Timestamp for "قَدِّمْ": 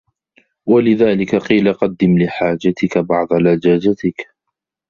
1.73-2.17